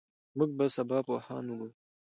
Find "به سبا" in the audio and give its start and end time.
0.57-0.99